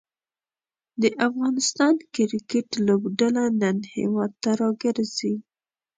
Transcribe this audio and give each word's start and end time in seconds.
د 1.01 1.03
افغانستان 1.27 1.93
کریکټ 2.15 2.67
لوبډله 2.87 3.43
نن 3.61 3.77
هیواد 3.95 4.31
ته 4.43 4.51
راګرځي. 4.61 5.33